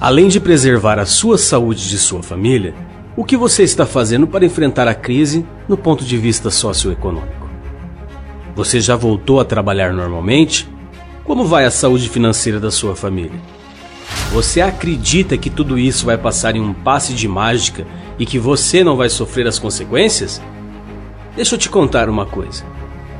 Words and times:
Além 0.00 0.28
de 0.28 0.38
preservar 0.38 1.00
a 1.00 1.04
sua 1.04 1.36
saúde 1.36 1.84
e 1.84 1.88
de 1.88 1.98
sua 1.98 2.22
família, 2.22 2.72
o 3.16 3.24
que 3.24 3.36
você 3.36 3.64
está 3.64 3.84
fazendo 3.84 4.28
para 4.28 4.44
enfrentar 4.44 4.86
a 4.86 4.94
crise 4.94 5.44
no 5.68 5.76
ponto 5.76 6.04
de 6.04 6.16
vista 6.16 6.52
socioeconômico? 6.52 7.48
Você 8.54 8.80
já 8.80 8.94
voltou 8.94 9.40
a 9.40 9.44
trabalhar 9.44 9.92
normalmente? 9.92 10.68
Como 11.24 11.44
vai 11.44 11.64
a 11.64 11.70
saúde 11.70 12.08
financeira 12.08 12.60
da 12.60 12.70
sua 12.70 12.94
família? 12.94 13.40
Você 14.32 14.60
acredita 14.60 15.36
que 15.36 15.50
tudo 15.50 15.76
isso 15.76 16.06
vai 16.06 16.16
passar 16.16 16.54
em 16.54 16.60
um 16.60 16.72
passe 16.72 17.12
de 17.12 17.26
mágica 17.26 17.84
e 18.20 18.24
que 18.24 18.38
você 18.38 18.84
não 18.84 18.96
vai 18.96 19.08
sofrer 19.08 19.48
as 19.48 19.58
consequências? 19.58 20.40
Deixa 21.34 21.56
eu 21.56 21.58
te 21.58 21.68
contar 21.68 22.08
uma 22.08 22.24
coisa. 22.24 22.62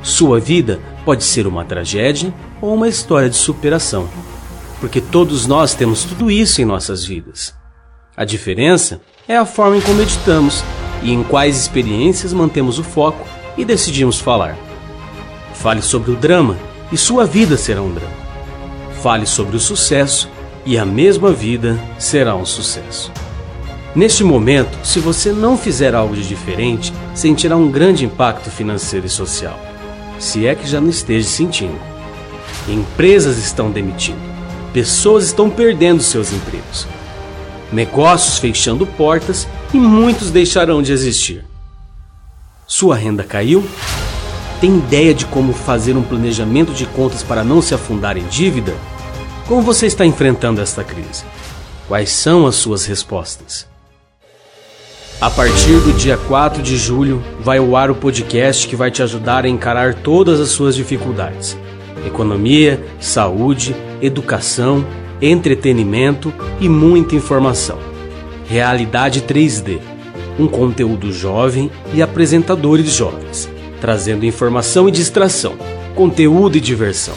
Sua 0.00 0.38
vida 0.38 0.79
pode 1.04 1.24
ser 1.24 1.45
uma 1.45 1.64
tragédia 1.64 2.32
ou 2.60 2.72
uma 2.72 2.86
história 2.86 3.29
de 3.29 3.36
superação, 3.36 4.08
porque 4.80 5.00
todos 5.00 5.46
nós 5.46 5.74
temos 5.74 6.05
tudo 6.05 6.30
isso 6.30 6.60
em 6.60 6.64
nossas 6.64 7.05
vidas. 7.05 7.55
A 8.16 8.24
diferença 8.24 9.00
é 9.27 9.36
a 9.36 9.46
forma 9.46 9.77
em 9.77 9.80
como 9.80 9.98
meditamos 9.98 10.64
e 11.02 11.12
em 11.12 11.23
quais 11.23 11.56
experiências 11.56 12.32
mantemos 12.32 12.78
o 12.78 12.84
foco 12.84 13.27
e 13.56 13.64
decidimos 13.64 14.19
falar. 14.19 14.56
Fale 15.55 15.83
sobre 15.83 16.10
o 16.10 16.16
drama 16.16 16.56
e 16.91 16.96
sua 16.96 17.27
vida 17.27 17.56
será 17.56 17.83
um 17.83 17.92
drama. 17.92 18.16
Fale 19.02 19.27
sobre 19.27 19.56
o 19.56 19.60
sucesso 19.60 20.28
e 20.64 20.77
a 20.77 20.84
mesma 20.84 21.33
vida 21.33 21.78
será 21.98 22.34
um 22.34 22.45
sucesso. 22.45 23.12
Neste 23.95 24.22
momento, 24.22 24.78
se 24.84 25.00
você 25.00 25.33
não 25.33 25.56
fizer 25.56 25.95
algo 25.95 26.14
de 26.14 26.27
diferente, 26.27 26.92
sentirá 27.14 27.56
um 27.56 27.70
grande 27.70 28.05
impacto 28.05 28.50
financeiro 28.50 29.06
e 29.06 29.10
social, 29.10 29.58
se 30.19 30.47
é 30.47 30.55
que 30.55 30.69
já 30.69 30.80
não 30.80 30.91
esteja 30.91 31.27
sentindo. 31.27 31.78
Empresas 32.69 33.38
estão 33.38 33.70
demitindo, 33.70 34.20
pessoas 34.72 35.24
estão 35.24 35.48
perdendo 35.50 36.02
seus 36.02 36.32
empregos, 36.32 36.86
negócios 37.72 38.38
fechando 38.38 38.86
portas 38.86 39.47
e 39.72 39.78
muitos 39.78 40.30
deixarão 40.30 40.83
de 40.83 40.92
existir. 40.92 41.44
Sua 42.66 42.97
renda 42.97 43.25
caiu? 43.25 43.64
Tem 44.60 44.77
ideia 44.77 45.14
de 45.14 45.25
como 45.25 45.52
fazer 45.52 45.97
um 45.97 46.02
planejamento 46.02 46.72
de 46.72 46.84
contas 46.86 47.22
para 47.22 47.44
não 47.44 47.62
se 47.62 47.75
afundar 47.75 48.16
em 48.16 48.27
dívida? 48.27 48.75
Como 49.47 49.62
você 49.62 49.86
está 49.86 50.05
enfrentando 50.05 50.60
esta 50.60 50.84
crise? 50.84 51.25
Quais 51.86 52.10
são 52.10 52.47
as 52.47 52.56
suas 52.56 52.84
respostas? 52.84 53.66
A 55.20 55.30
partir 55.30 55.80
do 55.80 55.92
dia 55.94 56.16
4 56.16 56.62
de 56.62 56.77
julho, 56.77 57.25
vai 57.41 57.58
ao 57.58 57.75
ar 57.75 57.91
o 57.91 57.94
podcast 57.94 58.69
que 58.69 58.77
vai 58.77 58.91
te 58.91 59.03
ajudar 59.03 59.44
a 59.44 59.48
encarar 59.48 59.94
todas 59.94 60.38
as 60.38 60.50
suas 60.50 60.77
dificuldades: 60.77 61.56
economia, 62.06 62.82
saúde, 63.00 63.74
educação, 64.00 64.84
entretenimento 65.20 66.32
e 66.60 66.68
muita 66.68 67.14
informação. 67.14 67.78
Realidade 68.48 69.22
3D 69.22 69.78
um 70.38 70.46
conteúdo 70.46 71.12
jovem 71.12 71.69
e 71.92 72.00
apresentadores 72.00 72.94
jovens 72.94 73.50
trazendo 73.80 74.26
informação 74.26 74.88
e 74.88 74.92
distração, 74.92 75.56
conteúdo 75.94 76.56
e 76.56 76.60
diversão. 76.60 77.14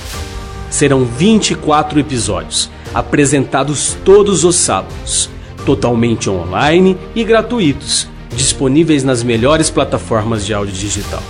Serão 0.70 1.04
24 1.04 2.00
episódios, 2.00 2.70
apresentados 2.94 3.98
todos 4.06 4.44
os 4.44 4.56
sábados, 4.56 5.30
totalmente 5.66 6.30
online 6.30 6.98
e 7.16 7.24
gratuitos, 7.24 8.08
disponíveis 8.36 9.04
nas 9.04 9.24
melhores 9.24 9.70
plataformas 9.70 10.46
de 10.46 10.54
áudio 10.54 10.74
digital. 10.74 11.22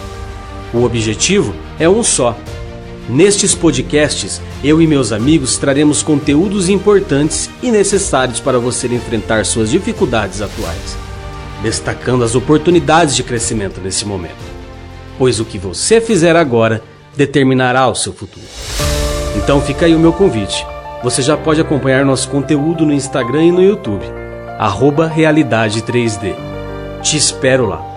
O 0.73 0.83
objetivo 0.83 1.53
é 1.79 1.89
um 1.89 2.03
só. 2.03 2.37
Nestes 3.09 3.53
podcasts, 3.55 4.41
eu 4.63 4.81
e 4.81 4.87
meus 4.87 5.11
amigos 5.11 5.57
traremos 5.57 6.03
conteúdos 6.03 6.69
importantes 6.69 7.49
e 7.61 7.71
necessários 7.71 8.39
para 8.39 8.59
você 8.59 8.87
enfrentar 8.87 9.45
suas 9.45 9.69
dificuldades 9.69 10.41
atuais, 10.41 10.97
destacando 11.61 12.23
as 12.23 12.35
oportunidades 12.35 13.15
de 13.15 13.23
crescimento 13.23 13.81
nesse 13.81 14.05
momento 14.05 14.51
pois 15.21 15.39
o 15.39 15.45
que 15.45 15.59
você 15.59 16.01
fizer 16.01 16.35
agora 16.35 16.81
determinará 17.15 17.87
o 17.87 17.93
seu 17.93 18.11
futuro. 18.11 18.43
Então 19.35 19.61
fica 19.61 19.85
aí 19.85 19.93
o 19.93 19.99
meu 19.99 20.11
convite. 20.11 20.65
Você 21.03 21.21
já 21.21 21.37
pode 21.37 21.61
acompanhar 21.61 22.03
nosso 22.03 22.27
conteúdo 22.27 22.87
no 22.87 22.91
Instagram 22.91 23.45
e 23.45 23.51
no 23.51 23.61
YouTube, 23.61 24.03
arroba 24.57 25.05
Realidade 25.05 25.83
3D. 25.83 26.33
Te 27.03 27.17
espero 27.17 27.67
lá. 27.67 27.90